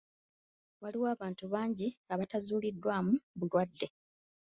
Waliwo 0.81 1.07
abantu 1.15 1.43
bangi 1.53 1.87
abatazuuliddwamu 2.13 3.13
bulwadde. 3.39 3.87